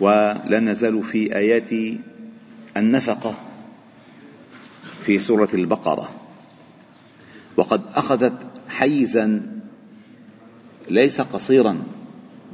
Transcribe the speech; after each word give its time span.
ولا 0.00 0.60
نزال 0.60 1.02
في 1.02 1.36
آيات 1.36 1.98
النفقة 2.76 3.34
في 5.04 5.18
سورة 5.18 5.48
البقرة. 5.54 6.10
وقد 7.56 7.82
أخذت 7.94 8.46
حيزا 8.68 9.42
ليس 10.90 11.20
قصيرا 11.20 11.82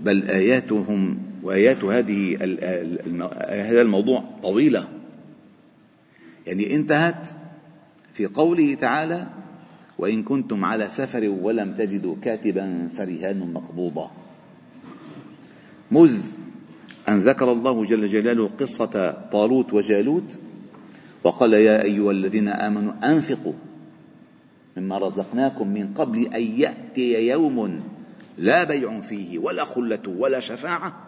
بل 0.02 0.22
آياتهم 0.22 1.18
وآيات 1.42 1.84
هذه 1.84 2.36
هذا 3.70 3.82
الموضوع 3.82 4.24
طويلة. 4.42 4.88
يعني 6.46 6.74
انتهت 6.74 7.30
في 8.14 8.26
قوله 8.26 8.74
تعالى 8.74 9.26
وإن 9.98 10.22
كنتم 10.22 10.64
على 10.64 10.88
سفر 10.88 11.28
ولم 11.28 11.74
تجدوا 11.74 12.16
كاتبا 12.22 12.88
فرهان 12.96 13.52
مقبوضة 13.52 14.10
مذ 15.90 16.20
أن 17.08 17.18
ذكر 17.18 17.52
الله 17.52 17.84
جل 17.84 18.08
جلاله 18.08 18.50
قصة 18.60 19.10
طالوت 19.32 19.72
وجالوت 19.72 20.38
وقال 21.24 21.54
يا 21.54 21.82
أيها 21.82 22.10
الذين 22.10 22.48
آمنوا 22.48 22.92
أنفقوا 23.04 23.52
مما 24.76 24.98
رزقناكم 24.98 25.68
من 25.68 25.94
قبل 25.94 26.34
أن 26.34 26.42
يأتي 26.42 27.28
يوم 27.28 27.82
لا 28.38 28.64
بيع 28.64 29.00
فيه 29.00 29.38
ولا 29.38 29.64
خلة 29.64 30.02
ولا 30.06 30.40
شفاعة 30.40 31.02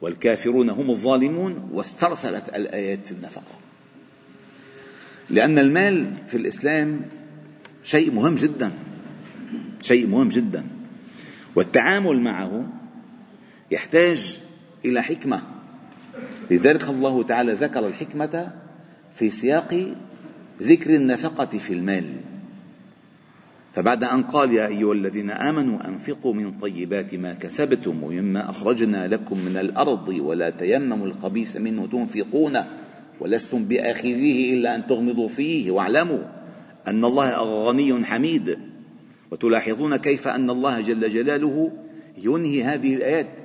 والكافرون 0.00 0.70
هم 0.70 0.90
الظالمون 0.90 1.70
واسترسلت 1.72 2.48
الآيات 2.48 3.06
في 3.06 3.12
النفقة. 3.12 3.52
لأن 5.30 5.58
المال 5.58 6.12
في 6.28 6.36
الإسلام 6.36 7.00
شيء 7.84 8.12
مهم 8.12 8.34
جدا 8.34 8.72
شيء 9.82 10.06
مهم 10.06 10.28
جدا 10.28 10.64
والتعامل 11.56 12.20
معه 12.20 12.66
يحتاج 13.70 14.40
إلى 14.84 15.02
حكمة. 15.02 15.42
لذلك 16.50 16.88
الله 16.88 17.22
تعالى 17.22 17.52
ذكر 17.52 17.86
الحكمة 17.86 18.52
في 19.14 19.30
سياق 19.30 19.94
ذكر 20.62 20.94
النفقة 20.94 21.58
في 21.58 21.72
المال. 21.72 22.04
فبعد 23.72 24.04
أن 24.04 24.22
قال 24.22 24.52
يا 24.52 24.66
أيها 24.66 24.92
الذين 24.92 25.30
آمنوا 25.30 25.88
أنفقوا 25.88 26.34
من 26.34 26.58
طيبات 26.58 27.14
ما 27.14 27.34
كسبتم 27.34 28.04
ومما 28.04 28.50
أخرجنا 28.50 29.08
لكم 29.08 29.38
من 29.38 29.56
الأرض 29.56 30.08
ولا 30.08 30.50
تيمموا 30.50 31.06
الخبيث 31.06 31.56
منه 31.56 31.86
تنفقون 31.86 32.58
ولستم 33.20 33.64
بآخذيه 33.64 34.54
إلا 34.54 34.74
أن 34.74 34.86
تغمضوا 34.86 35.28
فيه. 35.28 35.70
واعلموا 35.70 36.22
أن 36.88 37.04
الله 37.04 37.30
غني 37.68 38.04
حميد. 38.04 38.58
وتلاحظون 39.30 39.96
كيف 39.96 40.28
أن 40.28 40.50
الله 40.50 40.80
جل 40.80 41.08
جلاله 41.08 41.72
ينهي 42.18 42.64
هذه 42.64 42.94
الآيات. 42.94 43.39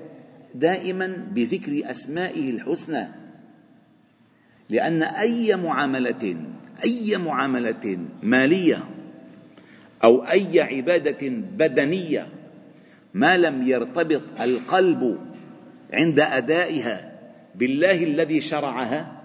دائما 0.60 1.08
بذكر 1.08 1.90
أسمائه 1.90 2.50
الحسنى. 2.50 3.08
لأن 4.70 5.04
أي 5.04 5.56
معاملة 5.56 6.36
أي 6.84 7.18
معاملة 7.18 8.00
مالية 8.24 8.84
أو 10.04 10.24
أي 10.24 10.62
عبادة 10.62 11.30
بدنية 11.58 12.28
ما 13.14 13.38
لم 13.38 13.68
يرتبط 13.68 14.22
القلب 14.42 15.20
عند 15.94 16.20
أدائها 16.20 17.20
بالله 17.56 18.04
الذي 18.04 18.42
شرعها 18.42 19.22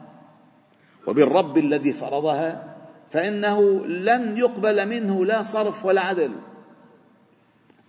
وبالرب 1.06 1.58
الذي 1.58 1.92
فرضها 1.92 2.76
فإنه 3.10 3.86
لن 3.86 4.36
يقبل 4.36 4.88
منه 4.88 5.24
لا 5.26 5.42
صرف 5.42 5.84
ولا 5.84 6.00
عدل. 6.00 6.32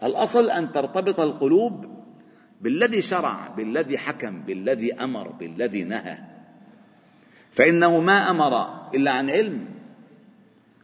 الأصل 0.04 0.50
أن 0.50 0.72
ترتبط 0.72 1.20
القلوب 1.20 2.01
بالذي 2.62 3.02
شرع 3.02 3.48
بالذي 3.48 3.98
حكم 3.98 4.42
بالذي 4.42 4.94
أمر 4.94 5.28
بالذي 5.28 5.84
نهى. 5.84 6.18
فإنه 7.52 8.00
ما 8.00 8.30
أمر 8.30 8.82
إلا 8.96 9.12
عن 9.12 9.30
علم 9.30 9.66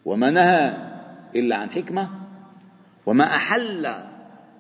وما 0.06 0.32
نهى 0.32 0.78
إلا 1.36 1.58
عن 1.58 1.70
حكمة 1.70 2.10
وما 3.06 3.36
أحل 3.36 3.86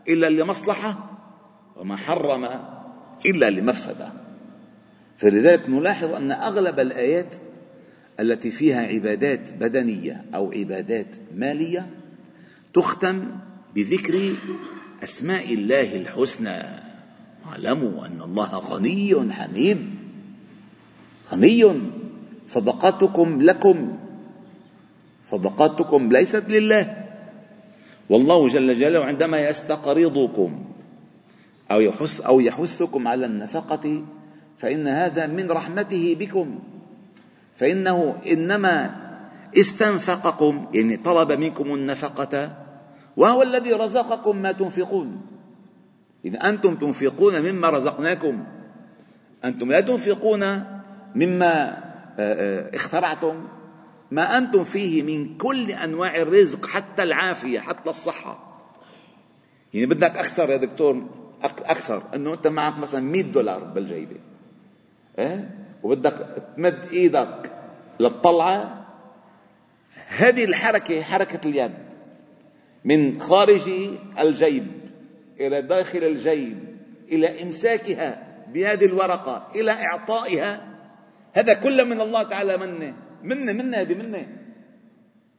إلا 0.08 0.30
لمصلحة 0.30 1.20
وما 1.76 1.96
حرم 1.98 2.50
إلا 3.26 3.50
لمفسدة. 3.50 4.12
فلذلك 5.18 5.70
نلاحظ 5.70 6.14
أن 6.14 6.32
أغلب 6.32 6.80
الآيات 6.80 7.36
التي 8.20 8.52
فيها 8.52 8.88
عبادات 8.88 9.54
بدنية 9.54 10.26
أو 10.36 10.52
عبادات 10.52 11.08
مالية 11.36 11.90
تختم 12.74 13.32
بذكر 13.76 14.36
أسماء 15.04 15.54
الله 15.54 15.96
الحسنى. 15.96 16.87
اعلموا 17.48 18.06
أن 18.06 18.22
الله 18.22 18.58
غني 18.58 19.34
حميد. 19.34 19.80
غني. 21.32 21.82
صدقاتكم 22.48 23.42
لكم. 23.42 23.98
صدقاتكم 25.28 26.12
ليست 26.12 26.50
لله. 26.50 27.06
والله 28.10 28.48
جل 28.48 28.74
جلاله 28.74 29.06
عندما 29.06 29.40
يستقرضكم 29.50 30.66
أو 31.72 31.80
يحث 31.80 32.22
أو 32.22 32.40
يحثكم 32.40 33.08
على 33.08 33.26
النفقة 33.26 34.04
فإن 34.58 34.88
هذا 34.88 35.28
من 35.28 35.52
رحمته 35.52 36.16
بكم. 36.20 36.60
فإنه 37.56 38.16
إنما 38.28 38.96
استنفقكم 39.58 40.68
يعني 40.74 40.98
طلب 40.98 41.32
منكم 41.32 41.74
النفقة 41.74 42.58
وهو 43.18 43.44
الذي 43.44 43.74
رزقكم 43.74 44.36
ما 44.38 44.52
تنفقون. 44.52 45.37
إذا 46.28 46.50
أنتم 46.50 46.76
تنفقون 46.76 47.42
مما 47.42 47.70
رزقناكم. 47.70 48.44
أنتم 49.46 49.72
لا 49.72 49.82
تنفقون 49.82 50.44
مما 51.16 51.78
آه، 52.20 52.70
آه، 52.70 52.76
اخترعتم. 52.76 53.48
ما 54.12 54.38
أنتم 54.38 54.64
فيه 54.64 55.04
من 55.04 55.38
كل 55.38 55.72
أنواع 55.72 56.16
الرزق 56.16 56.66
حتى 56.66 57.04
العافية 57.04 57.60
حتى 57.60 57.90
الصحة. 57.90 58.60
يعني 59.74 59.86
بدك 59.86 60.18
أكثر 60.18 60.50
يا 60.50 60.58
دكتور 60.58 61.04
أكثر. 61.44 62.04
أنه 62.16 62.34
أنت 62.34 62.48
معك 62.48 62.78
مثلا 62.78 63.02
100 63.02 63.24
دولار 63.24 63.64
بالجيبة 63.64 64.20
إيه؟ 65.20 65.50
وبدك 65.84 66.44
تمد 66.56 66.80
إيدك 66.94 67.52
للطلعة. 68.00 68.86
هذه 70.08 70.44
الحركة 70.46 71.02
حركة 71.02 71.48
اليد 71.48 71.74
من 72.86 73.20
خارج 73.20 73.70
الجيب. 74.20 74.77
إلى 75.40 75.62
داخل 75.62 76.04
الجيب 76.04 76.78
إلى 77.12 77.44
إمساكها 77.44 78.28
بهذه 78.54 78.86
الورقة 78.86 79.48
إلى 79.56 79.72
إعطائها. 79.72 80.78
هذا 81.34 81.54
كله 81.54 81.84
من 81.84 82.02
الله 82.02 82.24
تعالى 82.24 82.58
منه 82.58 82.94
منه 83.24 83.54
منه 83.54 83.78
هذه 83.78 83.94
منه. 83.94 84.28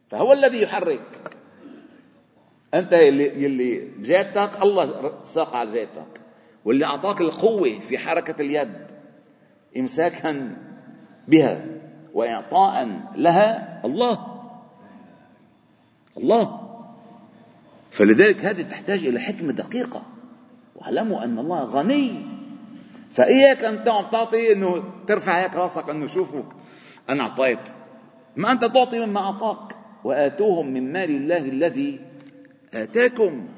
فهو 0.09 0.33
الذي 0.33 0.63
يحرك. 0.63 1.01
أنت 2.75 2.93
اللي, 2.93 3.47
اللي 3.47 3.89
جيبتك 4.01 4.63
الله 4.63 5.25
ساق 5.25 5.57
على 5.57 5.71
جيبتك. 5.71 6.21
واللي 6.65 6.85
أعطاك 6.85 7.21
القوة 7.21 7.71
في 7.81 7.99
حركة 7.99 8.43
اليد 8.43 8.87
إمساكا 9.77 10.57
بها 11.29 11.65
وإعطاء 12.15 12.89
لها 13.17 13.81
الله. 13.85 14.43
الله. 16.17 16.68
فلذلك 17.91 18.45
هذه 18.45 18.63
تحتاج 18.63 19.07
إلى 19.07 19.21
حكمة 19.21 19.53
دقيقة. 19.53 20.07
واعلموا 20.77 21.25
أن 21.25 21.39
الله 21.39 21.65
غني. 21.65 22.13
فإياك 23.13 23.65
أن 23.65 23.85
تعطي 23.85 24.53
أنه 24.53 24.85
ترفع 25.07 25.45
هيك 25.45 25.55
راسك 25.55 25.91
أنه 25.91 26.07
شوفوا 26.07 26.43
أنا 27.11 27.23
أعطيت. 27.23 27.59
ما 28.37 28.53
أنت 28.53 28.65
تعطي 28.65 28.99
مما 28.99 29.21
أعطاك. 29.21 29.77
وآتوهم 30.05 30.67
من 30.67 30.93
مال 30.93 31.11
الله 31.11 31.39
الذي 31.39 32.01
آتاكم. 32.75 33.49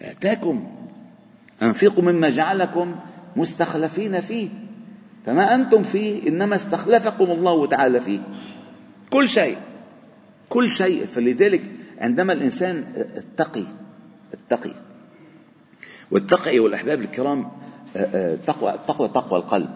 آتاكم. 0.00 0.72
أنفقوا 1.62 2.04
مما 2.04 2.30
جعلكم 2.30 2.96
مستخلفين 3.36 4.20
فيه. 4.20 4.48
فما 5.26 5.54
أنتم 5.54 5.82
فيه 5.82 6.28
إنما 6.28 6.54
استخلفكم 6.54 7.30
الله 7.30 7.66
تعالى 7.66 8.00
فيه. 8.00 8.20
كل 9.10 9.28
شيء. 9.28 9.56
كل 10.48 10.70
شيء. 10.70 11.06
فلذلك 11.06 11.62
عندما 11.98 12.32
الإنسان 12.32 12.84
التقي 12.96 13.64
التقي. 14.34 14.72
والتقي 16.10 16.58
والأحباب 16.58 17.00
الكرام 17.00 17.50
تقوى 18.46 18.74
تقوى 18.86 19.08
تقوى 19.08 19.38
القلب. 19.38 19.70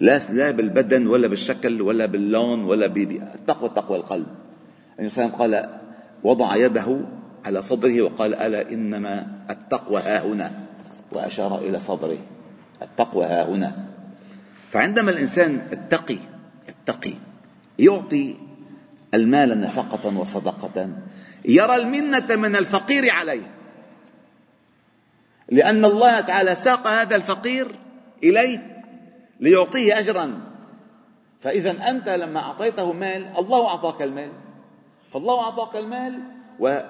لا 0.00 0.18
لا 0.30 0.50
بالبدن 0.50 1.06
ولا 1.06 1.28
بالشكل 1.28 1.82
ولا 1.82 2.06
باللون 2.06 2.64
ولا 2.64 2.86
التقوى 2.86 3.68
تقوى 3.68 3.96
القلب. 3.98 4.26
النبي 4.98 5.10
صلى 5.10 5.24
الله 5.24 5.36
عليه 5.36 5.56
وسلم 5.56 5.70
قال 5.70 5.80
وضع 6.22 6.56
يده 6.56 7.00
على 7.44 7.62
صدره 7.62 8.02
وقال 8.02 8.34
ألا 8.34 8.72
إنما 8.72 9.26
التقوى 9.50 10.00
ها 10.00 10.26
هنا؟ 10.26 10.50
وأشار 11.12 11.58
إلى 11.58 11.80
صدره 11.80 12.18
التقوى 12.82 13.24
ها 13.24 13.48
هنا. 13.48 13.86
فعندما 14.70 15.10
الإنسان 15.10 15.60
التقي 15.72 16.18
التقي 16.68 17.14
يعطي 17.78 18.36
المال 19.14 19.60
نفقة 19.60 20.18
وصدقة. 20.18 20.88
يرى 21.44 21.76
المنة 21.76 22.36
من 22.36 22.56
الفقير 22.56 23.10
عليه. 23.10 23.54
لأن 25.48 25.84
الله 25.84 26.20
تعالى 26.20 26.54
ساق 26.54 26.86
هذا 26.86 27.16
الفقير 27.16 27.68
إليه 28.22 28.82
ليعطيه 29.40 29.98
أجرا. 29.98 30.40
فإذا 31.40 31.90
أنت 31.90 32.08
لما 32.08 32.40
أعطيته 32.40 32.92
مال 32.92 33.38
الله 33.38 33.66
أعطاك 33.68 34.02
المال. 34.02 34.32
فالله 35.12 35.40
أعطاك 35.40 35.76
المال 35.76 36.20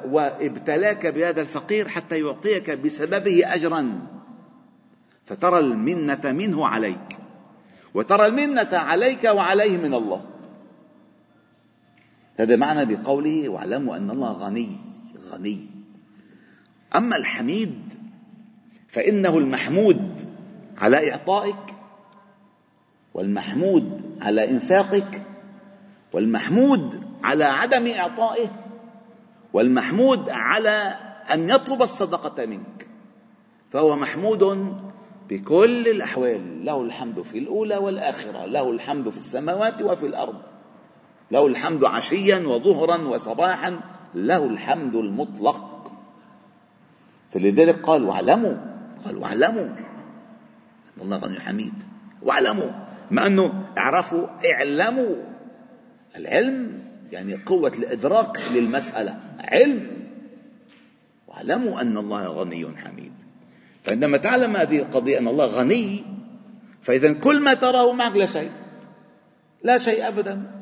وابتلاك 0.04 1.06
بهذا 1.06 1.40
الفقير 1.40 1.88
حتى 1.88 2.18
يعطيك 2.18 2.70
بسببه 2.70 3.54
أجرا. 3.54 4.00
فترى 5.24 5.58
المنة 5.58 6.20
منه 6.24 6.66
عليك. 6.66 7.18
وترى 7.94 8.26
المنة 8.26 8.68
عليك 8.72 9.24
وعليه 9.24 9.76
من 9.76 9.94
الله. 9.94 10.29
هذا 12.40 12.56
معنى 12.56 12.84
بقوله 12.84 13.48
واعلموا 13.48 13.96
أن 13.96 14.10
الله 14.10 14.32
غني 14.32 14.76
غني. 15.32 15.66
أما 16.96 17.16
الحميد 17.16 17.78
فإنه 18.88 19.38
المحمود 19.38 20.28
على 20.78 21.10
إعطائك 21.10 21.74
والمحمود 23.14 24.02
على 24.20 24.50
إنفاقك 24.50 25.22
والمحمود 26.12 27.02
على 27.24 27.44
عدم 27.44 27.86
إعطائه 27.86 28.48
والمحمود 29.52 30.30
على 30.30 30.94
أن 31.34 31.50
يطلب 31.50 31.82
الصدقة 31.82 32.46
منك. 32.46 32.86
فهو 33.70 33.96
محمود 33.96 34.74
بكل 35.28 35.88
الأحوال 35.88 36.64
له 36.64 36.82
الحمد 36.82 37.22
في 37.22 37.38
الأولى 37.38 37.76
والآخرة 37.76 38.44
له 38.44 38.70
الحمد 38.70 39.08
في 39.08 39.16
السماوات 39.16 39.82
وفي 39.82 40.06
الأرض. 40.06 40.59
له 41.30 41.46
الحمد 41.46 41.84
عشيا 41.84 42.38
وظهرا 42.38 42.96
وصباحا 42.96 43.80
له 44.14 44.44
الحمد 44.44 44.94
المطلق. 44.94 45.92
فلذلك 47.32 47.80
قال 47.82 48.04
واعلموا. 48.04 48.54
قال 49.04 49.16
واعلموا. 49.16 49.64
ان 50.96 51.02
الله 51.02 51.16
غني 51.16 51.40
حميد 51.40 51.74
واعلموا. 52.22 52.70
ما 53.10 53.26
إنه 53.26 53.64
اعرفوا 53.78 54.26
اعلموا. 54.54 55.16
العلم 56.16 56.82
يعني 57.12 57.34
قوة 57.46 57.72
الإدراك 57.78 58.40
للمسألة. 58.54 59.20
علم. 59.40 59.90
واعلموا 61.28 61.80
أن 61.80 61.98
الله 61.98 62.26
غني 62.26 62.76
حميد. 62.76 63.12
فعندما 63.84 64.18
تعلم 64.18 64.56
هذه 64.56 64.78
القضية 64.78 65.18
أن 65.18 65.28
الله 65.28 65.46
غني 65.46 66.04
فإذا 66.82 67.12
كل 67.12 67.40
ما 67.40 67.54
تراه 67.54 67.92
معك 67.92 68.16
لا 68.16 68.26
شيء. 68.26 68.50
لا 69.62 69.78
شيء 69.78 70.08
أبدا. 70.08 70.59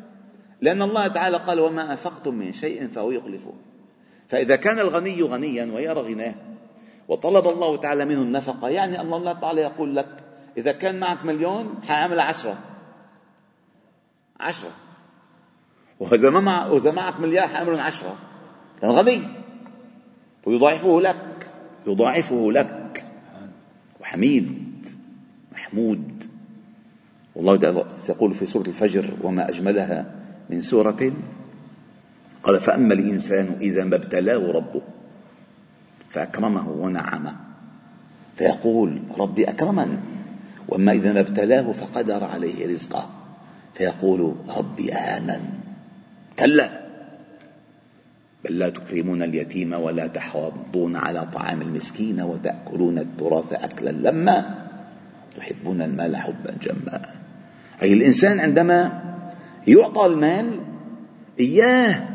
لأن 0.60 0.82
الله 0.82 1.08
تعالى 1.08 1.37
قال 1.37 1.60
وما 1.60 1.90
أنفقتم 1.90 2.34
من 2.34 2.52
شيء 2.52 2.88
فهو 2.88 3.10
يخلفه. 3.10 3.52
فإذا 4.28 4.56
كان 4.56 4.78
الغني 4.78 5.22
غنيا 5.22 5.64
ويرى 5.75 6.00
غناه 6.00 6.34
وطلب 7.08 7.49
الله 7.49 7.76
تعالى 7.76 8.05
منه 8.05 8.22
النفقة 8.22 8.69
يعني 8.69 9.00
أن 9.00 9.14
الله 9.14 9.32
تعالى 9.32 9.60
يقول 9.60 9.96
لك 9.96 10.25
إذا 10.56 10.72
كان 10.72 11.00
معك 11.00 11.25
مليون 11.25 11.75
حأعمل 11.88 12.20
عشرة. 12.20 12.58
عشرة. 14.40 14.70
وإذا 16.00 16.31
ما 16.31 16.40
مع 16.40 16.66
وإذا 16.66 16.90
معك 16.90 17.20
مليار 17.20 17.49
حأعمل 17.49 17.81
عشرة. 17.81 18.16
كان 18.81 18.90
غني. 18.90 19.22
ويضاعفه 20.46 21.00
لك. 21.00 21.50
يضاعفه 21.87 22.52
لك. 22.52 23.05
وحميد. 24.00 24.69
محمود. 25.52 26.25
والله 27.34 27.87
سيقول 27.96 28.34
في 28.34 28.46
سورة 28.46 28.66
الفجر 28.66 29.10
وما 29.22 29.49
أجملها 29.49 30.18
من 30.50 30.61
سورة 30.61 31.12
قال 32.43 32.61
فأما 32.61 32.95
الإنسان 32.95 33.56
إذا 33.61 33.85
ما 33.85 33.97
ابتلاه 33.97 34.53
ربه 34.53 34.83
فأكرمه 36.11 36.69
ونعمه 36.69 37.37
فيقول 38.37 39.03
ربي 39.19 39.45
أكرمن 39.45 39.99
وأما 40.69 40.93
إذا 40.93 41.12
ما 41.12 41.21
ابتلاه 41.21 41.73
فقدر 41.73 42.25
عليه 42.25 42.73
رزقه. 42.73 43.11
فيقول 43.75 44.35
ربي 44.56 44.95
أهانن 44.95 45.41
كلا 46.39 46.71
بل 48.44 48.59
لا 48.59 48.71
تكرمون 48.71 49.23
اليتيم 49.23 49.73
ولا 49.73 50.06
تحاضون 50.06 50.97
على 50.97 51.27
طعام 51.35 51.62
المسكين 51.62 52.21
وتأكلون 52.21 52.99
التراث 52.99 53.53
أكلا 53.53 53.91
لما 53.91 54.55
تحبون 55.37 55.83
المال 55.83 56.17
حبا 56.17 56.55
جما. 56.62 57.03
أي 57.83 57.93
الإنسان 57.93 58.41
عندما 58.41 59.03
يعطى 59.66 60.06
المال 60.06 60.60
إياه 61.40 62.08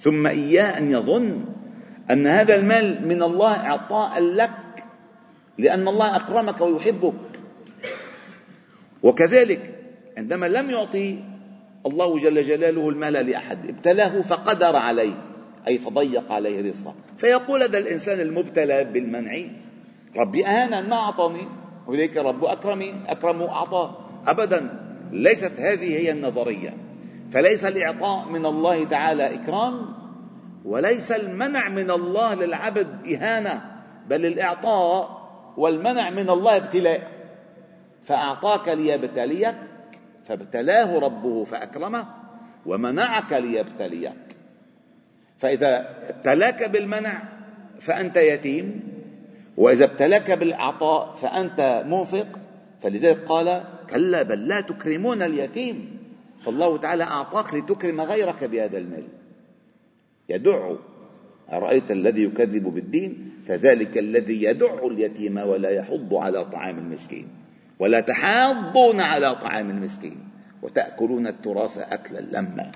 ثم 0.00 0.26
إياه 0.26 0.78
أن 0.78 0.90
يظن 0.90 1.44
أن 2.10 2.26
هذا 2.26 2.54
المال 2.56 3.08
من 3.08 3.22
الله 3.22 3.56
إعطاء 3.56 4.20
لك 4.20 4.84
لأن 5.58 5.88
الله 5.88 6.16
أكرمك 6.16 6.60
ويحبك. 6.60 7.14
وكذلك 9.02 9.74
عندما 10.16 10.46
لم 10.46 10.70
يعطي 10.70 11.18
الله 11.86 12.18
جل 12.18 12.42
جلاله 12.42 12.88
المال 12.88 13.12
لأحد 13.12 13.68
ابتلاه 13.68 14.20
فقدر 14.20 14.76
عليه 14.76 15.14
أي 15.68 15.78
فضيق 15.78 16.32
عليه 16.32 16.70
رزقه. 16.70 16.94
فيقول 17.16 17.62
هذا 17.62 17.78
الإنسان 17.78 18.20
المبتلى 18.20 18.84
بالمنع 18.84 19.44
ربي 20.16 20.46
أهانا 20.46 20.80
ما 20.80 20.96
أعطاني 20.96 21.48
ولذلك 21.86 22.16
رب 22.16 22.44
أكرمي 22.44 22.94
أكرم 23.06 23.42
أعطاه 23.42 23.96
أبدا. 24.26 24.83
ليست 25.14 25.52
هذه 25.60 25.96
هي 25.98 26.10
النظرية. 26.10 26.74
فليس 27.32 27.64
الإعطاء 27.64 28.28
من 28.28 28.46
الله 28.46 28.84
تعالى 28.84 29.34
إكرام 29.34 29.94
وليس 30.64 31.12
المنع 31.12 31.68
من 31.68 31.90
الله 31.90 32.34
للعبد 32.34 33.06
إهانة 33.06 33.62
بل 34.08 34.26
الإعطاء 34.26 35.24
والمنع 35.56 36.10
من 36.10 36.30
الله 36.30 36.56
ابتلاء. 36.56 37.10
فأعطاك 38.04 38.68
ليبتليك 38.68 39.54
فابتلاه 40.24 40.98
ربه 40.98 41.44
فأكرمه 41.44 42.06
ومنعك 42.66 43.32
ليبتليك. 43.32 44.12
فإذا 45.38 45.88
ابتلاك 46.08 46.70
بالمنع 46.70 47.22
فأنت 47.80 48.16
يتيم 48.16 48.80
وإذا 49.56 49.84
ابتلاك 49.84 50.30
بالإعطاء 50.30 51.14
فأنت 51.14 51.84
منفق. 51.86 52.26
فلذلك 52.82 53.24
قال 53.28 53.64
كلا 53.90 54.22
بل 54.22 54.48
لا 54.48 54.60
تكرمون 54.60 55.22
اليتيم. 55.22 55.98
فالله 56.40 56.76
تعالى 56.78 57.04
أعطاك 57.04 57.54
لتكرم 57.54 58.00
غيرك 58.00 58.44
بهذا 58.44 58.78
المال. 58.78 59.04
يدع 60.28 60.72
أرأيت 61.52 61.90
الذي 61.90 62.22
يكذب 62.22 62.62
بالدين؟ 62.62 63.30
فذلك 63.46 63.98
الذي 63.98 64.42
يدع 64.42 64.86
اليتيم 64.86 65.38
ولا 65.38 65.70
يحض 65.70 66.14
على 66.14 66.44
طعام 66.44 66.78
المسكين. 66.78 67.28
ولا 67.78 68.00
تحاضون 68.00 69.00
على 69.00 69.34
طعام 69.34 69.70
المسكين. 69.70 70.18
وتأكلون 70.62 71.26
التراث 71.26 71.78
أكلا 71.78 72.20
لما. 72.20 72.72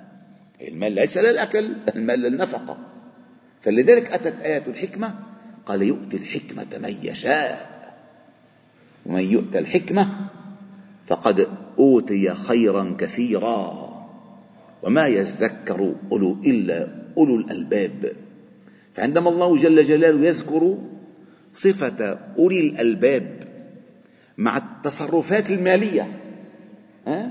المال 0.68 0.92
ليس 0.92 1.18
للأكل 1.18 1.76
المال 1.96 2.20
للنفقة. 2.20 2.78
فلذلك 3.60 4.12
أتت 4.12 4.40
آية 4.42 4.66
الحكمة. 4.66 5.14
قال 5.66 5.82
يؤتي 5.82 6.16
الحكمة 6.16 6.78
من 6.78 6.94
يشاء. 7.02 7.78
ومن 9.06 9.22
يؤت 9.22 9.56
الحكمة 9.56 10.30
فقد 11.08 11.48
أوتي 11.78 12.34
خيرا 12.34 12.96
كثيرا 12.98 13.88
وما 14.82 15.06
يذكر 15.06 15.94
أولو 16.12 16.36
إلا 16.46 16.88
أولو 17.16 17.36
الألباب 17.36 18.12
فعندما 18.94 19.30
الله 19.30 19.56
جل 19.56 19.84
جلاله 19.84 20.26
يذكر 20.26 20.78
صفة 21.54 22.18
أولي 22.38 22.60
الألباب 22.60 23.48
مع 24.38 24.56
التصرفات 24.56 25.50
المالية 25.50 26.06
ها؟ 27.06 27.30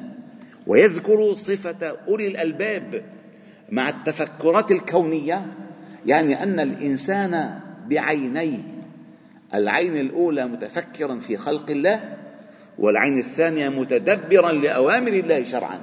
ويذكر 0.67 1.35
صفة 1.35 1.97
أولي 2.07 2.27
الألباب 2.27 3.03
مع 3.69 3.89
التفكرات 3.89 4.71
الكونية 4.71 5.45
يعني 6.05 6.43
أن 6.43 6.59
الإنسان 6.59 7.59
بعينيه 7.87 8.59
العين 9.53 9.97
الأولى 9.97 10.47
متفكرا 10.47 11.19
في 11.19 11.37
خلق 11.37 11.69
الله 11.69 12.16
والعين 12.79 13.17
الثانية 13.17 13.69
متدبرا 13.69 14.51
لأوامر 14.51 15.13
الله 15.13 15.43
شرعا. 15.43 15.81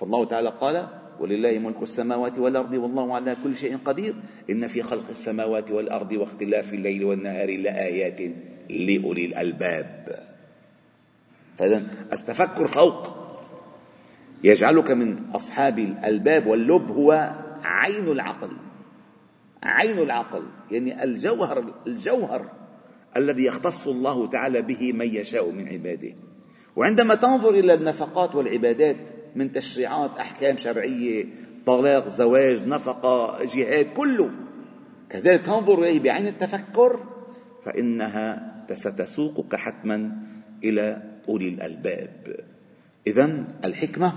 فالله 0.00 0.24
تعالى 0.24 0.48
قال 0.48 0.86
ولله 1.20 1.58
ملك 1.58 1.82
السماوات 1.82 2.38
والأرض 2.38 2.72
والله 2.72 3.14
على 3.14 3.36
كل 3.44 3.56
شيء 3.56 3.76
قدير. 3.84 4.14
إن 4.50 4.68
في 4.68 4.82
خلق 4.82 5.08
السماوات 5.08 5.70
والأرض 5.70 6.12
واختلاف 6.12 6.72
الليل 6.72 7.04
والنهار 7.04 7.58
لآيات 7.58 8.20
لأولي 8.70 9.24
الألباب. 9.26 10.18
فإذا 11.58 11.82
التفكر 12.12 12.66
فوق. 12.66 13.24
يجعلك 14.44 14.90
من 14.90 15.30
أصحاب 15.34 15.78
الألباب 15.78 16.46
واللب 16.46 16.90
هو 16.90 17.32
عين 17.64 18.08
العقل. 18.08 18.50
عين 19.62 19.98
العقل 19.98 20.42
يعني 20.70 21.04
الجوهر 21.04 21.64
الجوهر 21.86 22.50
الذي 23.16 23.44
يختص 23.44 23.88
الله 23.88 24.26
تعالى 24.26 24.62
به 24.62 24.92
من 24.92 25.06
يشاء 25.06 25.50
من 25.50 25.68
عباده. 25.68 26.14
وعندما 26.76 27.14
تنظر 27.14 27.50
إلى 27.50 27.74
النفقات 27.74 28.34
والعبادات 28.34 28.96
من 29.36 29.52
تشريعات 29.52 30.10
أحكام 30.18 30.56
شرعية 30.56 31.24
طلاق 31.66 32.08
زواج 32.08 32.68
نفقة 32.68 33.44
جهاد 33.44 33.86
كله 33.86 34.30
كذلك 35.10 35.40
تنظر 35.40 35.78
إليه 35.78 36.00
بعين 36.00 36.26
التفكر 36.26 37.00
فإنها 37.64 38.54
ستسوقك 38.72 39.56
حتما 39.56 40.12
إلى 40.64 41.02
أولي 41.28 41.48
الألباب. 41.48 42.40
اذا 43.06 43.44
الحكمة 43.64 44.12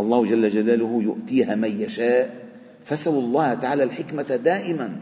الله 0.00 0.24
جل 0.24 0.48
جلاله 0.48 1.02
يؤتيها 1.02 1.54
من 1.54 1.80
يشاء 1.80 2.50
فاسألوا 2.84 3.20
الله 3.20 3.54
تعالى 3.54 3.82
الحكمة 3.82 4.22
دائما. 4.22 4.96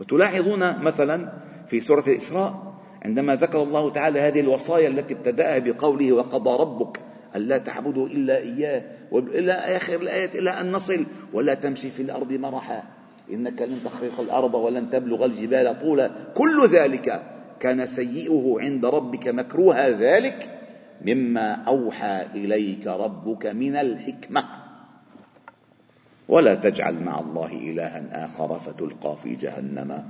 وتلاحظون 0.00 0.82
مثلا 0.82 1.32
في 1.68 1.80
سورة 1.80 2.04
الاسراء 2.06 2.74
عندما 3.04 3.36
ذكر 3.36 3.62
الله 3.62 3.90
تعالى 3.90 4.20
هذه 4.20 4.40
الوصايا 4.40 4.88
التي 4.88 5.14
ابتدأها 5.14 5.58
بقوله 5.58 6.12
وقضى 6.12 6.62
ربك 6.62 7.00
ألا 7.36 7.58
تعبدوا 7.58 8.06
إلا 8.06 8.38
إياه 8.38 8.82
وإلى 9.10 9.52
آخر 9.52 9.94
الآية 9.94 10.38
إلى 10.38 10.50
أن 10.60 10.72
نصل 10.72 11.06
ولا 11.32 11.54
تمشي 11.54 11.90
في 11.90 12.02
الأرض 12.02 12.32
مرحا 12.32 12.82
إنك 13.32 13.62
لن 13.62 13.84
تخرق 13.84 14.20
الأرض 14.20 14.54
ولن 14.54 14.90
تبلغ 14.90 15.24
الجبال 15.24 15.80
طولا. 15.80 16.10
كل 16.34 16.66
ذلك 16.66 17.22
كان 17.60 17.86
سيئه 17.86 18.54
عند 18.58 18.84
ربك 18.84 19.28
مكروها 19.28 19.90
ذلك 19.90 20.50
مما 21.06 21.52
أوحى 21.54 22.26
إليك 22.34 22.86
ربك 22.86 23.46
من 23.46 23.76
الحكمة. 23.76 24.44
ولا 26.28 26.54
تجعل 26.54 26.94
مع 27.02 27.20
الله 27.20 27.52
إلها 27.52 28.24
آخر 28.24 28.58
فتلقى 28.58 29.16
في 29.22 29.34
جهنم. 29.34 30.04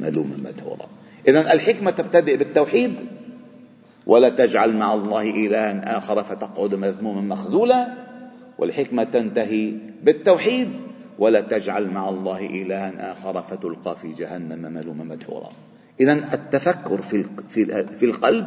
ملوما 0.00 0.36
مدحورا 0.44 0.86
إذا 1.28 1.52
الحكمة 1.52 1.90
تبتدئ 1.90 2.36
بالتوحيد 2.36 2.94
ولا 4.06 4.28
تجعل 4.28 4.76
مع 4.76 4.94
الله 4.94 5.22
إلها 5.22 5.98
آخر 5.98 6.24
فتقعد 6.24 6.74
مذموما 6.74 7.20
مخذولا 7.20 7.94
والحكمة 8.58 9.04
تنتهي 9.04 9.72
بالتوحيد 10.02 10.68
ولا 11.18 11.40
تجعل 11.40 11.90
مع 11.90 12.08
الله 12.08 12.46
إلها 12.46 13.12
آخر 13.12 13.40
فتلقى 13.40 13.96
في 13.96 14.12
جهنم 14.12 14.72
ملوما 14.72 15.04
مدحورا 15.04 15.48
إذا 16.00 16.12
التفكر 16.12 17.02
في 17.02 17.24
في 17.98 18.04
القلب 18.04 18.46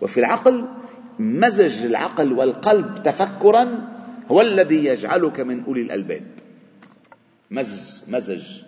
وفي 0.00 0.20
العقل 0.20 0.64
مزج 1.18 1.84
العقل 1.84 2.32
والقلب 2.32 3.02
تفكرا 3.02 3.88
هو 4.30 4.40
الذي 4.40 4.84
يجعلك 4.84 5.40
من 5.40 5.64
أولي 5.64 5.82
الألباب. 5.82 6.22
مزج 7.50 8.10
مزج. 8.12 8.62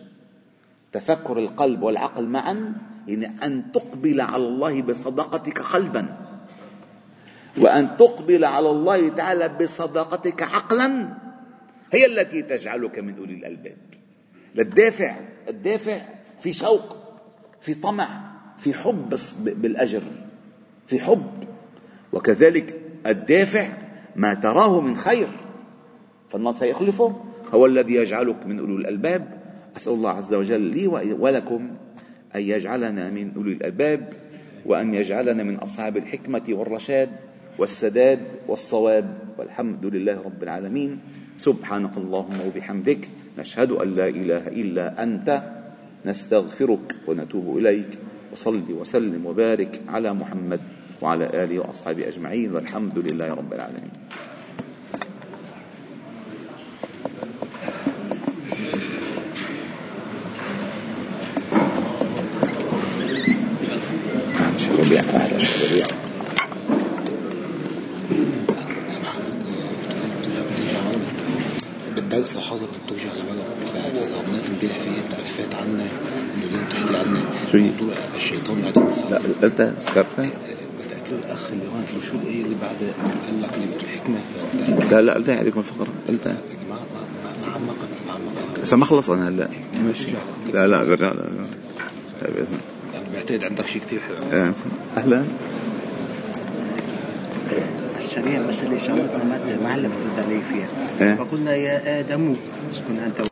تفكر 0.93 1.39
القلب 1.39 1.83
والعقل 1.83 2.27
معا 2.27 2.75
يعني 3.09 3.27
أن 3.43 3.73
تقبل 3.73 4.21
على 4.21 4.47
الله 4.47 4.83
بصداقتك 4.83 5.63
قلبا. 5.63 6.17
وأن 7.59 7.97
تقبل 7.97 8.45
على 8.45 8.71
الله 8.71 9.09
تعالى 9.09 9.49
بصداقتك 9.49 10.43
عقلا 10.43 11.09
هي 11.93 12.07
التي 12.07 12.43
تجعلك 12.43 12.99
من 12.99 13.19
أولي 13.19 13.35
الألباب. 13.35 13.77
للدافع 14.55 15.17
الدافع 15.49 16.01
في 16.41 16.53
شوق 16.53 16.97
في 17.61 17.75
طمع 17.75 18.09
في 18.59 18.75
حب 18.75 19.15
بالأجر 19.45 20.03
في 20.87 21.01
حب. 21.01 21.45
وكذلك 22.13 22.81
الدافع 23.07 23.69
ما 24.17 24.35
تراه 24.35 24.81
من 24.81 24.97
خير. 24.97 25.29
فالله 26.31 26.53
سيخلفه 26.53 27.25
هو 27.55 27.67
الذي 27.67 27.95
يجعلك 27.95 28.47
من 28.47 28.59
أولي 28.59 28.75
الألباب. 28.75 29.42
أسأل 29.77 29.93
الله 29.93 30.11
عز 30.11 30.35
وجل 30.35 30.61
لي 30.61 30.87
ولكم 31.13 31.71
أن 32.37 32.41
يجعلنا 32.41 33.11
من 33.11 33.33
أولي 33.37 33.53
الألباب 33.53 34.13
وأن 34.67 34.95
يجعلنا 34.95 35.43
من 35.43 35.57
أصحاب 35.57 35.97
الحكمة 35.97 36.43
والرشاد 36.49 37.11
والسداد 37.59 38.21
والصواب 38.49 39.19
والحمد 39.39 39.85
لله 39.87 40.23
رب 40.23 40.43
العالمين. 40.43 41.01
سبحانك 41.37 41.97
اللهم 41.97 42.39
وبحمدك 42.47 43.09
نشهد 43.39 43.71
أن 43.71 43.89
لا 43.97 44.09
إله 44.09 44.49
إلا 44.49 45.03
أنت 45.03 45.43
نستغفرك 46.07 46.95
ونتوب 47.09 47.59
إليك. 47.59 47.99
وصل 48.33 48.73
وسلم 48.73 49.27
وبارك 49.27 49.81
على 49.89 50.15
محمد 50.15 50.61
وعلى 51.03 51.45
آله 51.45 51.59
وأصحابه 51.59 52.09
أجمعين. 52.09 52.55
والحمد 52.55 52.99
لله 52.99 53.29
رب 53.35 53.53
العالمين. 53.53 53.91
ربيع 64.79 65.01
أهلا 65.01 65.39
ربيع 65.65 65.87
بالدرس 71.97 72.35
لاحظت 72.37 72.63
انك 72.63 72.85
بتوجع 72.87 73.13
لبلد 73.13 73.67
فغمات 73.67 74.47
امبارح 74.47 74.79
فيها 74.79 75.03
تأفات 75.11 75.55
عنا 75.55 75.85
إنه 76.35 76.47
لين 76.53 76.69
تحكي 76.69 76.97
عنا 76.97 77.21
موضوع 77.55 77.95
الشيطان 78.17 78.63
وعدم 78.65 78.85
لا 79.11 79.19
قلتها؟ 79.43 79.75
بدأت 80.87 81.11
له 81.11 81.19
الاخ 81.25 81.51
اللي 81.53 81.65
هون 81.69 81.81
قلت 81.81 81.95
له 81.95 82.01
شو 82.01 82.15
الايه 82.17 82.45
اللي 82.45 82.57
بعد 82.63 82.77
قال 83.27 83.43
لك 83.43 83.55
اللي 83.55 83.77
الحكمه 83.83 84.19
لا 84.91 85.01
لا 85.03 85.15
قلتها 85.15 85.37
عليكم 85.37 85.61
الفقره 85.61 85.89
قلتها 86.09 86.33
ما 86.69 86.75
ما 86.75 87.47
ما 87.47 87.53
عمقت 87.55 87.89
ما 88.07 88.13
عمقت. 88.13 88.61
بس 88.63 88.73
ما 88.73 88.85
خلص 88.85 89.11
أنا 89.11 89.29
هلا 89.29 89.49
ماشي. 89.85 90.05
لا 90.55 90.67
لا 90.67 90.85
برجع 90.85 91.13
لا 91.13 91.21
لا 91.23 91.47
طيب 92.23 92.37
اذن 92.37 92.53
يعني 92.53 92.72
بعتقد 93.15 93.45
عندك 93.45 93.67
شيء 93.67 93.83
كثير 93.83 94.01
حلو. 94.01 94.17
إيه، 94.33 94.53
أهلا. 94.97 95.25
الشريعة 98.05 98.47
بس 98.47 98.63
اللي 98.63 98.79
شغلة 98.79 99.25
ما 99.63 99.73
علم 99.73 99.93
ترد 100.17 100.25
علي 100.27 100.41
فيها. 100.41 100.69
إيه؟ 101.09 101.15
فقلنا 101.15 101.55
يا 101.55 102.01
آدم 102.01 102.37
اسكن 102.73 102.99
أنت 102.99 103.21